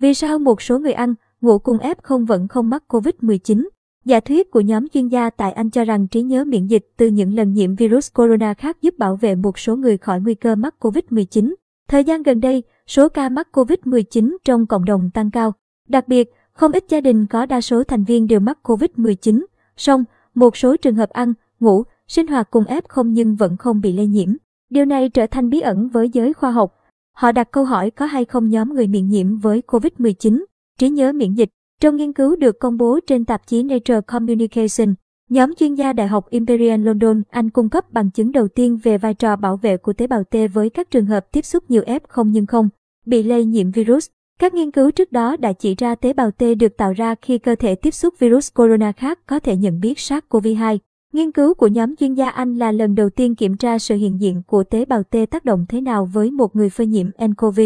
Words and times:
Vì 0.00 0.14
sao 0.14 0.38
một 0.38 0.62
số 0.62 0.78
người 0.78 0.92
ăn, 0.92 1.14
ngủ 1.40 1.58
cùng 1.58 1.78
F0 1.78 2.26
vẫn 2.26 2.48
không 2.48 2.70
mắc 2.70 2.84
COVID-19? 2.88 3.68
Giả 4.04 4.20
thuyết 4.20 4.50
của 4.50 4.60
nhóm 4.60 4.88
chuyên 4.88 5.08
gia 5.08 5.30
tại 5.30 5.52
Anh 5.52 5.70
cho 5.70 5.84
rằng 5.84 6.06
trí 6.06 6.22
nhớ 6.22 6.44
miễn 6.44 6.66
dịch 6.66 6.88
từ 6.96 7.06
những 7.06 7.34
lần 7.34 7.52
nhiễm 7.52 7.74
virus 7.74 8.12
corona 8.14 8.54
khác 8.54 8.82
giúp 8.82 8.98
bảo 8.98 9.16
vệ 9.16 9.34
một 9.34 9.58
số 9.58 9.76
người 9.76 9.98
khỏi 9.98 10.20
nguy 10.20 10.34
cơ 10.34 10.54
mắc 10.54 10.74
COVID-19. 10.80 11.54
Thời 11.88 12.04
gian 12.04 12.22
gần 12.22 12.40
đây, 12.40 12.62
số 12.86 13.08
ca 13.08 13.28
mắc 13.28 13.48
COVID-19 13.52 14.36
trong 14.44 14.66
cộng 14.66 14.84
đồng 14.84 15.10
tăng 15.14 15.30
cao. 15.30 15.52
Đặc 15.88 16.08
biệt, 16.08 16.30
không 16.52 16.72
ít 16.72 16.84
gia 16.88 17.00
đình 17.00 17.26
có 17.26 17.46
đa 17.46 17.60
số 17.60 17.84
thành 17.84 18.04
viên 18.04 18.26
đều 18.26 18.40
mắc 18.40 18.58
COVID-19. 18.62 19.44
Song, 19.76 20.04
một 20.34 20.56
số 20.56 20.76
trường 20.76 20.94
hợp 20.94 21.10
ăn, 21.10 21.32
ngủ, 21.60 21.82
sinh 22.08 22.26
hoạt 22.26 22.50
cùng 22.50 22.64
F0 22.64 23.06
nhưng 23.06 23.36
vẫn 23.36 23.56
không 23.56 23.80
bị 23.80 23.92
lây 23.92 24.06
nhiễm. 24.06 24.28
Điều 24.70 24.84
này 24.84 25.08
trở 25.08 25.26
thành 25.26 25.50
bí 25.50 25.60
ẩn 25.60 25.88
với 25.88 26.08
giới 26.08 26.32
khoa 26.32 26.50
học. 26.50 26.76
Họ 27.20 27.32
đặt 27.32 27.50
câu 27.50 27.64
hỏi 27.64 27.90
có 27.90 28.06
hay 28.06 28.24
không 28.24 28.48
nhóm 28.48 28.74
người 28.74 28.86
miễn 28.86 29.08
nhiễm 29.08 29.38
với 29.38 29.62
COVID-19, 29.66 30.44
trí 30.78 30.88
nhớ 30.88 31.12
miễn 31.12 31.34
dịch. 31.34 31.48
Trong 31.80 31.96
nghiên 31.96 32.12
cứu 32.12 32.36
được 32.36 32.58
công 32.60 32.76
bố 32.76 33.00
trên 33.06 33.24
tạp 33.24 33.46
chí 33.46 33.62
Nature 33.62 34.00
Communication, 34.00 34.94
nhóm 35.30 35.54
chuyên 35.54 35.74
gia 35.74 35.92
Đại 35.92 36.08
học 36.08 36.30
Imperial 36.30 36.80
London, 36.80 37.22
Anh 37.30 37.50
cung 37.50 37.68
cấp 37.68 37.92
bằng 37.92 38.10
chứng 38.10 38.32
đầu 38.32 38.48
tiên 38.48 38.78
về 38.82 38.98
vai 38.98 39.14
trò 39.14 39.36
bảo 39.36 39.56
vệ 39.56 39.76
của 39.76 39.92
tế 39.92 40.06
bào 40.06 40.24
T 40.24 40.36
với 40.54 40.70
các 40.70 40.90
trường 40.90 41.06
hợp 41.06 41.32
tiếp 41.32 41.44
xúc 41.44 41.64
nhiều 41.68 41.82
F0 41.82 42.24
nhưng 42.24 42.46
không 42.46 42.68
bị 43.06 43.22
lây 43.22 43.44
nhiễm 43.44 43.70
virus. 43.70 44.08
Các 44.38 44.54
nghiên 44.54 44.70
cứu 44.70 44.90
trước 44.90 45.12
đó 45.12 45.36
đã 45.36 45.52
chỉ 45.52 45.74
ra 45.74 45.94
tế 45.94 46.12
bào 46.12 46.30
T 46.30 46.42
được 46.58 46.76
tạo 46.76 46.92
ra 46.92 47.14
khi 47.22 47.38
cơ 47.38 47.54
thể 47.54 47.74
tiếp 47.74 47.90
xúc 47.90 48.14
virus 48.18 48.52
corona 48.54 48.92
khác 48.92 49.18
có 49.26 49.40
thể 49.40 49.56
nhận 49.56 49.80
biết 49.80 49.98
SARS-CoV-2. 49.98 50.78
Nghiên 51.12 51.32
cứu 51.32 51.54
của 51.54 51.66
nhóm 51.66 51.96
chuyên 51.96 52.14
gia 52.14 52.28
Anh 52.28 52.56
là 52.56 52.72
lần 52.72 52.94
đầu 52.94 53.10
tiên 53.10 53.34
kiểm 53.34 53.56
tra 53.56 53.78
sự 53.78 53.96
hiện 53.96 54.20
diện 54.20 54.42
của 54.46 54.64
tế 54.64 54.84
bào 54.84 55.02
T 55.02 55.16
tác 55.30 55.44
động 55.44 55.66
thế 55.68 55.80
nào 55.80 56.04
với 56.12 56.30
một 56.30 56.56
người 56.56 56.70
phơi 56.70 56.86
nhiễm 56.86 57.06
nCoV. 57.26 57.60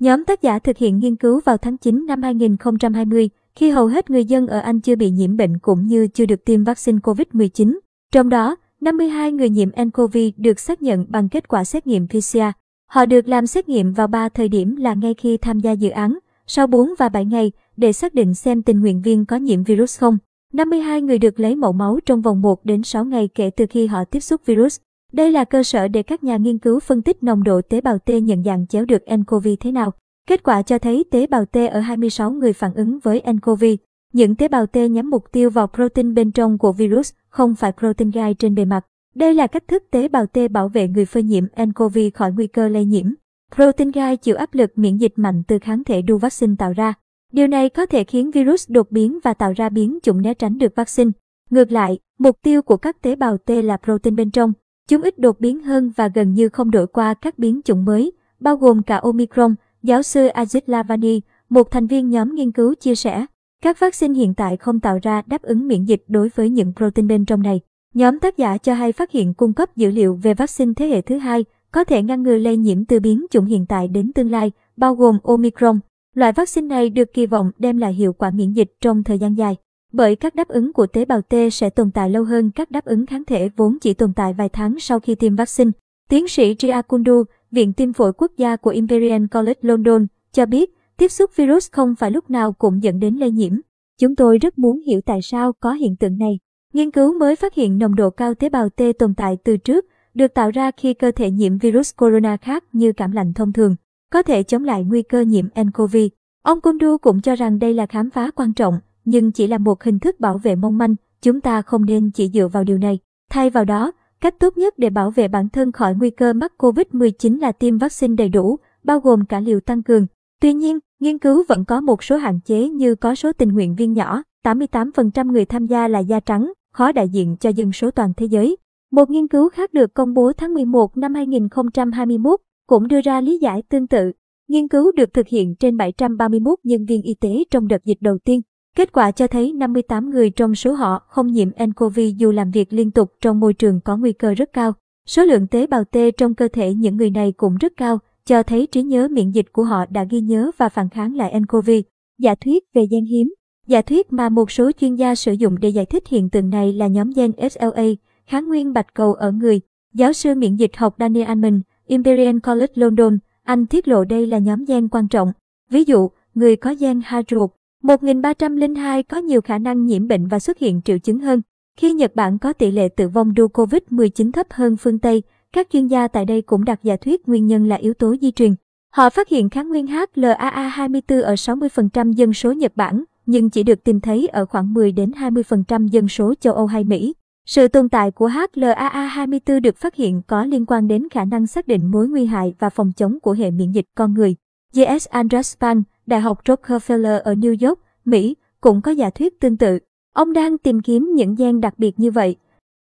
Nhóm 0.00 0.24
tác 0.24 0.42
giả 0.42 0.58
thực 0.58 0.78
hiện 0.78 0.98
nghiên 0.98 1.16
cứu 1.16 1.40
vào 1.44 1.56
tháng 1.56 1.76
9 1.76 2.06
năm 2.06 2.22
2020, 2.22 3.30
khi 3.54 3.70
hầu 3.70 3.86
hết 3.86 4.10
người 4.10 4.24
dân 4.24 4.46
ở 4.46 4.58
Anh 4.58 4.80
chưa 4.80 4.96
bị 4.96 5.10
nhiễm 5.10 5.36
bệnh 5.36 5.58
cũng 5.58 5.86
như 5.86 6.06
chưa 6.06 6.26
được 6.26 6.44
tiêm 6.44 6.64
vaccine 6.64 6.98
COVID-19. 6.98 7.78
Trong 8.12 8.28
đó, 8.28 8.56
52 8.80 9.32
người 9.32 9.48
nhiễm 9.48 9.68
nCoV 9.84 10.16
được 10.36 10.60
xác 10.60 10.82
nhận 10.82 11.06
bằng 11.08 11.28
kết 11.28 11.48
quả 11.48 11.64
xét 11.64 11.86
nghiệm 11.86 12.08
PCR. 12.08 12.38
Họ 12.86 13.06
được 13.06 13.28
làm 13.28 13.46
xét 13.46 13.68
nghiệm 13.68 13.92
vào 13.92 14.06
3 14.06 14.28
thời 14.28 14.48
điểm 14.48 14.76
là 14.76 14.94
ngay 14.94 15.14
khi 15.14 15.36
tham 15.36 15.60
gia 15.60 15.72
dự 15.72 15.90
án, 15.90 16.18
sau 16.46 16.66
4 16.66 16.94
và 16.98 17.08
7 17.08 17.24
ngày 17.24 17.52
để 17.76 17.92
xác 17.92 18.14
định 18.14 18.34
xem 18.34 18.62
tình 18.62 18.80
nguyện 18.80 19.02
viên 19.02 19.26
có 19.26 19.36
nhiễm 19.36 19.64
virus 19.64 19.98
không. 19.98 20.18
52 20.52 21.02
người 21.02 21.18
được 21.18 21.40
lấy 21.40 21.56
mẫu 21.56 21.72
máu 21.72 21.98
trong 22.06 22.20
vòng 22.20 22.42
1 22.42 22.64
đến 22.64 22.82
6 22.82 23.04
ngày 23.04 23.28
kể 23.34 23.50
từ 23.50 23.66
khi 23.70 23.86
họ 23.86 24.04
tiếp 24.04 24.20
xúc 24.20 24.40
virus. 24.46 24.80
Đây 25.12 25.32
là 25.32 25.44
cơ 25.44 25.62
sở 25.62 25.88
để 25.88 26.02
các 26.02 26.24
nhà 26.24 26.36
nghiên 26.36 26.58
cứu 26.58 26.80
phân 26.80 27.02
tích 27.02 27.22
nồng 27.22 27.42
độ 27.42 27.60
tế 27.60 27.80
bào 27.80 27.98
T 27.98 28.08
nhận 28.08 28.44
dạng 28.44 28.66
chéo 28.66 28.84
được 28.84 29.02
nCoV 29.16 29.48
thế 29.60 29.72
nào. 29.72 29.92
Kết 30.28 30.42
quả 30.42 30.62
cho 30.62 30.78
thấy 30.78 31.04
tế 31.10 31.26
bào 31.26 31.44
T 31.44 31.56
ở 31.70 31.80
26 31.80 32.30
người 32.30 32.52
phản 32.52 32.74
ứng 32.74 32.98
với 32.98 33.22
nCoV. 33.32 33.64
Những 34.12 34.34
tế 34.34 34.48
bào 34.48 34.66
T 34.66 34.76
nhắm 34.76 35.10
mục 35.10 35.24
tiêu 35.32 35.50
vào 35.50 35.66
protein 35.66 36.14
bên 36.14 36.30
trong 36.32 36.58
của 36.58 36.72
virus, 36.72 37.12
không 37.28 37.54
phải 37.54 37.72
protein 37.78 38.10
gai 38.10 38.34
trên 38.34 38.54
bề 38.54 38.64
mặt. 38.64 38.86
Đây 39.14 39.34
là 39.34 39.46
cách 39.46 39.68
thức 39.68 39.84
tế 39.90 40.08
bào 40.08 40.26
T 40.26 40.38
bảo 40.50 40.68
vệ 40.68 40.88
người 40.88 41.04
phơi 41.04 41.22
nhiễm 41.22 41.44
nCoV 41.64 41.98
khỏi 42.14 42.32
nguy 42.32 42.46
cơ 42.46 42.68
lây 42.68 42.84
nhiễm. 42.84 43.06
Protein 43.54 43.90
gai 43.90 44.16
chịu 44.16 44.36
áp 44.36 44.54
lực 44.54 44.72
miễn 44.76 44.96
dịch 44.96 45.12
mạnh 45.16 45.42
từ 45.48 45.58
kháng 45.58 45.84
thể 45.84 46.02
đu 46.02 46.18
vaccine 46.18 46.54
tạo 46.58 46.72
ra. 46.72 46.94
Điều 47.32 47.46
này 47.46 47.68
có 47.68 47.86
thể 47.86 48.04
khiến 48.04 48.30
virus 48.30 48.70
đột 48.70 48.90
biến 48.90 49.18
và 49.22 49.34
tạo 49.34 49.52
ra 49.56 49.68
biến 49.68 49.98
chủng 50.02 50.22
né 50.22 50.34
tránh 50.34 50.58
được 50.58 50.74
vaccine. 50.76 51.10
Ngược 51.50 51.72
lại, 51.72 51.98
mục 52.18 52.38
tiêu 52.42 52.62
của 52.62 52.76
các 52.76 53.02
tế 53.02 53.16
bào 53.16 53.38
T 53.38 53.50
là 53.50 53.76
protein 53.76 54.16
bên 54.16 54.30
trong. 54.30 54.52
Chúng 54.88 55.02
ít 55.02 55.18
đột 55.18 55.40
biến 55.40 55.60
hơn 55.60 55.92
và 55.96 56.08
gần 56.08 56.34
như 56.34 56.48
không 56.48 56.70
đổi 56.70 56.86
qua 56.86 57.14
các 57.14 57.38
biến 57.38 57.60
chủng 57.64 57.84
mới, 57.84 58.12
bao 58.40 58.56
gồm 58.56 58.82
cả 58.82 58.96
Omicron, 58.96 59.54
giáo 59.82 60.02
sư 60.02 60.28
Ajit 60.28 60.60
Lavani, 60.66 61.20
một 61.48 61.70
thành 61.70 61.86
viên 61.86 62.10
nhóm 62.10 62.34
nghiên 62.34 62.52
cứu 62.52 62.74
chia 62.74 62.94
sẻ. 62.94 63.26
Các 63.62 63.80
vaccine 63.80 64.14
hiện 64.14 64.34
tại 64.34 64.56
không 64.56 64.80
tạo 64.80 64.98
ra 65.02 65.22
đáp 65.26 65.42
ứng 65.42 65.68
miễn 65.68 65.84
dịch 65.84 66.04
đối 66.08 66.30
với 66.34 66.50
những 66.50 66.72
protein 66.76 67.08
bên 67.08 67.24
trong 67.24 67.42
này. 67.42 67.60
Nhóm 67.94 68.18
tác 68.18 68.36
giả 68.36 68.58
cho 68.58 68.74
hay 68.74 68.92
phát 68.92 69.10
hiện 69.10 69.34
cung 69.34 69.52
cấp 69.52 69.76
dữ 69.76 69.90
liệu 69.90 70.14
về 70.22 70.34
vaccine 70.34 70.72
thế 70.76 70.86
hệ 70.86 71.00
thứ 71.00 71.18
hai 71.18 71.44
có 71.72 71.84
thể 71.84 72.02
ngăn 72.02 72.22
ngừa 72.22 72.36
lây 72.36 72.56
nhiễm 72.56 72.84
từ 72.84 73.00
biến 73.00 73.26
chủng 73.30 73.44
hiện 73.44 73.66
tại 73.66 73.88
đến 73.88 74.12
tương 74.12 74.30
lai, 74.30 74.52
bao 74.76 74.94
gồm 74.94 75.18
Omicron. 75.22 75.80
Loại 76.14 76.32
vaccine 76.32 76.66
này 76.66 76.90
được 76.90 77.12
kỳ 77.14 77.26
vọng 77.26 77.50
đem 77.58 77.78
lại 77.78 77.94
hiệu 77.94 78.12
quả 78.12 78.30
miễn 78.30 78.52
dịch 78.52 78.72
trong 78.80 79.04
thời 79.04 79.18
gian 79.18 79.38
dài, 79.38 79.56
bởi 79.92 80.16
các 80.16 80.34
đáp 80.34 80.48
ứng 80.48 80.72
của 80.72 80.86
tế 80.86 81.04
bào 81.04 81.22
T 81.22 81.34
sẽ 81.52 81.70
tồn 81.70 81.90
tại 81.90 82.10
lâu 82.10 82.24
hơn 82.24 82.50
các 82.50 82.70
đáp 82.70 82.84
ứng 82.84 83.06
kháng 83.06 83.24
thể 83.24 83.48
vốn 83.56 83.78
chỉ 83.80 83.94
tồn 83.94 84.12
tại 84.12 84.34
vài 84.34 84.48
tháng 84.48 84.80
sau 84.80 85.00
khi 85.00 85.14
tiêm 85.14 85.36
vaccine. 85.36 85.70
Tiến 86.08 86.28
sĩ 86.28 86.56
Gia 86.58 86.82
Kundu, 86.82 87.24
Viện 87.50 87.72
Tiêm 87.72 87.92
phổi 87.92 88.12
Quốc 88.12 88.32
gia 88.36 88.56
của 88.56 88.70
Imperial 88.70 89.24
College 89.30 89.60
London, 89.62 90.06
cho 90.32 90.46
biết 90.46 90.70
tiếp 90.96 91.08
xúc 91.08 91.30
virus 91.36 91.70
không 91.72 91.94
phải 91.94 92.10
lúc 92.10 92.30
nào 92.30 92.52
cũng 92.52 92.82
dẫn 92.82 92.98
đến 92.98 93.16
lây 93.16 93.30
nhiễm. 93.30 93.52
Chúng 94.00 94.16
tôi 94.16 94.38
rất 94.38 94.58
muốn 94.58 94.80
hiểu 94.86 95.00
tại 95.00 95.22
sao 95.22 95.52
có 95.52 95.72
hiện 95.72 95.96
tượng 95.96 96.18
này. 96.18 96.38
Nghiên 96.72 96.90
cứu 96.90 97.18
mới 97.18 97.36
phát 97.36 97.54
hiện 97.54 97.78
nồng 97.78 97.94
độ 97.94 98.10
cao 98.10 98.34
tế 98.34 98.48
bào 98.48 98.68
T 98.68 98.82
tồn 98.98 99.14
tại 99.14 99.36
từ 99.44 99.56
trước, 99.56 99.86
được 100.14 100.34
tạo 100.34 100.50
ra 100.50 100.70
khi 100.70 100.94
cơ 100.94 101.10
thể 101.10 101.30
nhiễm 101.30 101.58
virus 101.58 101.94
corona 101.96 102.36
khác 102.36 102.64
như 102.72 102.92
cảm 102.92 103.12
lạnh 103.12 103.34
thông 103.34 103.52
thường 103.52 103.76
có 104.10 104.22
thể 104.22 104.42
chống 104.42 104.64
lại 104.64 104.84
nguy 104.84 105.02
cơ 105.02 105.20
nhiễm 105.20 105.46
nCoV. 105.62 105.96
Ông 106.42 106.60
Kundu 106.60 106.98
cũng 106.98 107.20
cho 107.20 107.34
rằng 107.34 107.58
đây 107.58 107.74
là 107.74 107.86
khám 107.86 108.10
phá 108.10 108.30
quan 108.30 108.52
trọng, 108.52 108.80
nhưng 109.04 109.32
chỉ 109.32 109.46
là 109.46 109.58
một 109.58 109.82
hình 109.82 109.98
thức 109.98 110.20
bảo 110.20 110.38
vệ 110.38 110.56
mong 110.56 110.78
manh, 110.78 110.94
chúng 111.22 111.40
ta 111.40 111.62
không 111.62 111.84
nên 111.84 112.10
chỉ 112.10 112.30
dựa 112.34 112.48
vào 112.48 112.64
điều 112.64 112.78
này. 112.78 112.98
Thay 113.30 113.50
vào 113.50 113.64
đó, 113.64 113.92
cách 114.20 114.34
tốt 114.38 114.56
nhất 114.56 114.78
để 114.78 114.90
bảo 114.90 115.10
vệ 115.10 115.28
bản 115.28 115.48
thân 115.48 115.72
khỏi 115.72 115.94
nguy 115.94 116.10
cơ 116.10 116.32
mắc 116.32 116.52
COVID-19 116.58 117.40
là 117.40 117.52
tiêm 117.52 117.78
vaccine 117.78 118.14
đầy 118.14 118.28
đủ, 118.28 118.58
bao 118.84 119.00
gồm 119.00 119.24
cả 119.24 119.40
liều 119.40 119.60
tăng 119.60 119.82
cường. 119.82 120.06
Tuy 120.40 120.52
nhiên, 120.54 120.78
nghiên 121.00 121.18
cứu 121.18 121.44
vẫn 121.48 121.64
có 121.64 121.80
một 121.80 122.04
số 122.04 122.16
hạn 122.16 122.40
chế 122.40 122.68
như 122.68 122.94
có 122.94 123.14
số 123.14 123.32
tình 123.32 123.48
nguyện 123.48 123.74
viên 123.74 123.92
nhỏ, 123.92 124.22
88% 124.44 125.32
người 125.32 125.44
tham 125.44 125.66
gia 125.66 125.88
là 125.88 125.98
da 125.98 126.20
trắng, 126.20 126.52
khó 126.72 126.92
đại 126.92 127.08
diện 127.08 127.36
cho 127.40 127.50
dân 127.50 127.72
số 127.72 127.90
toàn 127.90 128.12
thế 128.16 128.26
giới. 128.26 128.56
Một 128.92 129.10
nghiên 129.10 129.28
cứu 129.28 129.48
khác 129.48 129.72
được 129.72 129.94
công 129.94 130.14
bố 130.14 130.32
tháng 130.32 130.54
11 130.54 130.96
năm 130.96 131.14
2021 131.14 132.40
cũng 132.70 132.88
đưa 132.88 133.00
ra 133.00 133.20
lý 133.20 133.38
giải 133.38 133.62
tương 133.68 133.86
tự. 133.86 134.12
Nghiên 134.48 134.68
cứu 134.68 134.92
được 134.92 135.14
thực 135.14 135.28
hiện 135.28 135.54
trên 135.54 135.76
731 135.76 136.58
nhân 136.64 136.84
viên 136.84 137.02
y 137.02 137.14
tế 137.14 137.44
trong 137.50 137.68
đợt 137.68 137.84
dịch 137.84 137.98
đầu 138.00 138.18
tiên. 138.24 138.40
Kết 138.76 138.92
quả 138.92 139.10
cho 139.10 139.26
thấy 139.26 139.52
58 139.52 140.10
người 140.10 140.30
trong 140.30 140.54
số 140.54 140.72
họ 140.72 141.02
không 141.08 141.26
nhiễm 141.26 141.48
nCoV 141.66 142.00
dù 142.16 142.32
làm 142.32 142.50
việc 142.50 142.72
liên 142.72 142.90
tục 142.90 143.12
trong 143.20 143.40
môi 143.40 143.54
trường 143.54 143.80
có 143.80 143.96
nguy 143.96 144.12
cơ 144.12 144.34
rất 144.34 144.52
cao. 144.52 144.72
Số 145.06 145.24
lượng 145.24 145.46
tế 145.46 145.66
bào 145.66 145.84
T 145.84 145.96
trong 146.16 146.34
cơ 146.34 146.48
thể 146.52 146.74
những 146.74 146.96
người 146.96 147.10
này 147.10 147.32
cũng 147.32 147.56
rất 147.56 147.72
cao, 147.76 147.98
cho 148.26 148.42
thấy 148.42 148.66
trí 148.66 148.82
nhớ 148.82 149.08
miễn 149.10 149.30
dịch 149.30 149.52
của 149.52 149.64
họ 149.64 149.86
đã 149.86 150.04
ghi 150.04 150.20
nhớ 150.20 150.50
và 150.56 150.68
phản 150.68 150.88
kháng 150.88 151.16
lại 151.16 151.40
nCoV. 151.40 151.70
Giả 152.18 152.34
thuyết 152.34 152.64
về 152.74 152.86
gen 152.90 153.04
hiếm 153.04 153.34
Giả 153.66 153.82
thuyết 153.82 154.12
mà 154.12 154.28
một 154.28 154.50
số 154.50 154.70
chuyên 154.72 154.94
gia 154.94 155.14
sử 155.14 155.32
dụng 155.32 155.60
để 155.60 155.68
giải 155.68 155.86
thích 155.86 156.08
hiện 156.08 156.30
tượng 156.30 156.50
này 156.50 156.72
là 156.72 156.86
nhóm 156.86 157.10
gen 157.16 157.32
SLA, 157.50 157.84
kháng 158.26 158.48
nguyên 158.48 158.72
bạch 158.72 158.94
cầu 158.94 159.14
ở 159.14 159.32
người. 159.32 159.60
Giáo 159.94 160.12
sư 160.12 160.34
miễn 160.34 160.56
dịch 160.56 160.76
học 160.76 160.94
Daniel 160.98 161.26
Amen 161.26 161.60
Imperial 161.90 162.36
College 162.42 162.72
London, 162.74 163.18
Anh 163.42 163.66
tiết 163.66 163.88
lộ 163.88 164.04
đây 164.04 164.26
là 164.26 164.38
nhóm 164.38 164.64
gen 164.64 164.88
quan 164.88 165.08
trọng. 165.08 165.32
Ví 165.70 165.84
dụ, 165.84 166.10
người 166.34 166.56
có 166.56 166.74
gen 166.78 167.00
hai 167.04 167.22
ruột, 167.30 167.50
1302 167.82 169.02
có 169.02 169.16
nhiều 169.16 169.40
khả 169.40 169.58
năng 169.58 169.86
nhiễm 169.86 170.08
bệnh 170.08 170.26
và 170.26 170.38
xuất 170.38 170.58
hiện 170.58 170.80
triệu 170.84 170.98
chứng 170.98 171.18
hơn. 171.18 171.42
Khi 171.76 171.92
Nhật 171.92 172.14
Bản 172.14 172.38
có 172.38 172.52
tỷ 172.52 172.70
lệ 172.70 172.88
tử 172.88 173.08
vong 173.08 173.36
do 173.36 173.44
COVID-19 173.44 174.32
thấp 174.32 174.46
hơn 174.50 174.76
phương 174.76 174.98
Tây, 174.98 175.22
các 175.52 175.66
chuyên 175.72 175.86
gia 175.86 176.08
tại 176.08 176.24
đây 176.24 176.42
cũng 176.42 176.64
đặt 176.64 176.80
giả 176.82 176.96
thuyết 176.96 177.28
nguyên 177.28 177.46
nhân 177.46 177.68
là 177.68 177.76
yếu 177.76 177.94
tố 177.94 178.14
di 178.20 178.30
truyền. 178.30 178.54
Họ 178.90 179.10
phát 179.10 179.28
hiện 179.28 179.50
kháng 179.50 179.68
nguyên 179.68 179.86
HLA-A24 179.86 181.22
ở 181.22 181.34
60% 181.34 182.12
dân 182.12 182.32
số 182.32 182.52
Nhật 182.52 182.72
Bản, 182.76 183.04
nhưng 183.26 183.50
chỉ 183.50 183.62
được 183.62 183.84
tìm 183.84 184.00
thấy 184.00 184.26
ở 184.26 184.46
khoảng 184.46 184.74
10 184.74 184.92
đến 184.92 185.10
20% 185.10 185.86
dân 185.86 186.08
số 186.08 186.34
châu 186.40 186.54
Âu 186.54 186.66
hay 186.66 186.84
Mỹ. 186.84 187.14
Sự 187.50 187.68
tồn 187.68 187.88
tại 187.88 188.10
của 188.10 188.28
HLA-A24 188.28 189.60
được 189.60 189.76
phát 189.76 189.94
hiện 189.94 190.22
có 190.26 190.44
liên 190.44 190.66
quan 190.66 190.88
đến 190.88 191.08
khả 191.08 191.24
năng 191.24 191.46
xác 191.46 191.66
định 191.66 191.90
mối 191.90 192.08
nguy 192.08 192.26
hại 192.26 192.54
và 192.58 192.70
phòng 192.70 192.92
chống 192.96 193.20
của 193.20 193.32
hệ 193.32 193.50
miễn 193.50 193.72
dịch 193.72 193.84
con 193.94 194.14
người. 194.14 194.34
J.S. 194.74 195.06
Andraspan, 195.10 195.82
Đại 196.06 196.20
học 196.20 196.44
Rockefeller 196.44 197.20
ở 197.20 197.34
New 197.34 197.68
York, 197.68 197.80
Mỹ, 198.04 198.36
cũng 198.60 198.80
có 198.80 198.90
giả 198.90 199.10
thuyết 199.10 199.40
tương 199.40 199.56
tự. 199.56 199.78
Ông 200.14 200.32
đang 200.32 200.58
tìm 200.58 200.80
kiếm 200.80 201.12
những 201.14 201.34
gen 201.34 201.60
đặc 201.60 201.74
biệt 201.78 202.00
như 202.00 202.10
vậy. 202.10 202.36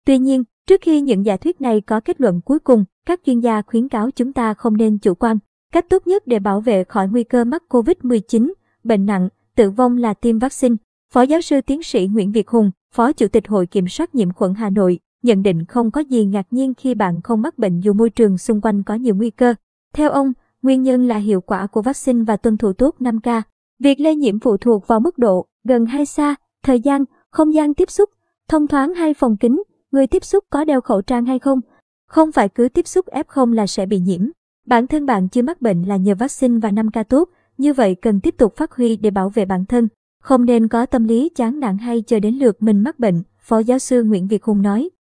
Tuy 0.06 0.18
nhiên, 0.18 0.44
trước 0.68 0.82
khi 0.82 1.02
những 1.02 1.26
giả 1.26 1.38
thuyết 1.38 1.62
này 1.62 1.82
có 1.82 2.00
kết 2.00 2.22
luận 2.22 2.42
cuối 2.42 2.60
cùng, 2.60 2.86
các 3.06 3.22
chuyên 3.26 3.40
gia 3.40 3.62
khuyến 3.62 3.90
cáo 3.90 4.12
chúng 4.12 4.34
ta 4.34 4.54
không 4.54 4.78
nên 4.78 4.98
chủ 4.98 5.14
quan. 5.14 5.38
Cách 5.74 5.86
tốt 5.90 6.08
nhất 6.08 6.28
để 6.28 6.40
bảo 6.40 6.62
vệ 6.62 6.84
khỏi 6.84 7.08
nguy 7.08 7.24
cơ 7.24 7.44
mắc 7.44 7.64
COVID-19, 7.70 8.54
bệnh 8.84 9.06
nặng, 9.06 9.30
tử 9.56 9.70
vong 9.70 9.98
là 9.98 10.14
tiêm 10.14 10.40
vaccine. 10.40 10.76
Phó 11.14 11.22
giáo 11.22 11.42
sư 11.42 11.62
tiến 11.62 11.84
sĩ 11.84 12.08
Nguyễn 12.08 12.32
Việt 12.32 12.48
Hùng, 12.48 12.72
Phó 12.98 13.12
Chủ 13.12 13.28
tịch 13.28 13.48
Hội 13.48 13.68
Kiểm 13.68 13.88
soát 13.88 14.16
nhiễm 14.16 14.34
khuẩn 14.34 14.54
Hà 14.54 14.70
Nội, 14.70 15.00
nhận 15.24 15.44
định 15.44 15.66
không 15.66 15.92
có 15.92 16.02
gì 16.02 16.26
ngạc 16.26 16.46
nhiên 16.52 16.74
khi 16.74 16.96
bạn 16.96 17.22
không 17.22 17.42
mắc 17.42 17.58
bệnh 17.58 17.80
dù 17.80 17.94
môi 17.94 18.10
trường 18.10 18.38
xung 18.38 18.62
quanh 18.62 18.84
có 18.84 18.94
nhiều 18.94 19.16
nguy 19.16 19.30
cơ. 19.30 19.54
Theo 19.94 20.10
ông, 20.12 20.34
nguyên 20.62 20.84
nhân 20.84 21.08
là 21.08 21.18
hiệu 21.18 21.42
quả 21.42 21.68
của 21.68 21.82
vaccine 21.82 22.24
và 22.24 22.38
tuân 22.38 22.58
thủ 22.58 22.74
tốt 22.74 22.96
5K. 23.00 23.42
Việc 23.80 24.00
lây 24.00 24.16
nhiễm 24.16 24.40
phụ 24.40 24.58
thuộc 24.58 24.88
vào 24.88 25.00
mức 25.00 25.18
độ, 25.18 25.46
gần 25.64 25.86
hay 25.86 26.06
xa, 26.06 26.36
thời 26.64 26.80
gian, 26.80 27.04
không 27.32 27.54
gian 27.54 27.74
tiếp 27.74 27.92
xúc, 27.92 28.10
thông 28.50 28.68
thoáng 28.68 28.94
hay 28.94 29.14
phòng 29.14 29.38
kính, 29.38 29.64
người 29.92 30.08
tiếp 30.08 30.26
xúc 30.26 30.44
có 30.50 30.64
đeo 30.64 30.82
khẩu 30.82 31.02
trang 31.02 31.26
hay 31.26 31.40
không. 31.40 31.60
Không 32.08 32.32
phải 32.32 32.50
cứ 32.50 32.70
tiếp 32.70 32.88
xúc 32.88 33.06
F0 33.06 33.54
là 33.54 33.68
sẽ 33.68 33.86
bị 33.86 34.00
nhiễm. 34.00 34.30
Bản 34.68 34.88
thân 34.88 35.06
bạn 35.06 35.30
chưa 35.30 35.42
mắc 35.42 35.62
bệnh 35.62 35.84
là 35.84 35.98
nhờ 35.98 36.16
vaccine 36.16 36.60
và 36.60 36.70
5K 36.70 37.04
tốt, 37.04 37.30
Như 37.58 37.74
vậy 37.74 37.96
cần 37.96 38.20
tiếp 38.20 38.36
tục 38.38 38.56
phát 38.56 38.72
huy 38.72 38.96
để 38.96 39.12
bảo 39.12 39.30
vệ 39.30 39.46
bản 39.46 39.66
thân. 39.66 39.88
Không 40.20 40.46
nên 40.46 40.68
có 40.68 40.86
tâm 40.86 41.08
lý 41.08 41.30
chán 41.36 41.60
nản 41.60 41.78
hay 41.78 42.02
chờ 42.02 42.20
đến 42.20 42.36
lượt 42.36 42.64
mình 42.64 42.80
mắc 42.80 43.00
bệnh, 43.00 43.24
Phó 43.40 43.60
giáo 43.60 43.80
sư 43.80 44.04
Nguyễn 44.04 44.28
Việt 44.28 44.44
Hùng 44.44 44.62
nói. 44.62 44.90